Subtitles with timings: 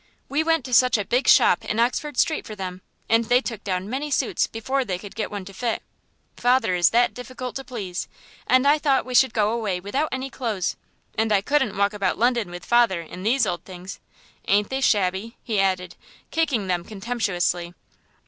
[0.29, 3.63] "We went to such a big shop in Oxford Street for them, and they took
[3.63, 5.83] down many suits before they could get one to fit.
[6.35, 8.07] Father is that difficult to please,
[8.47, 10.75] and I thought we should go away without any clothes,
[11.19, 13.99] and I couldn't walk about London with father in these old things.
[14.47, 15.95] Aren't they shabby?" he added,
[16.31, 17.75] kicking them contemptuously.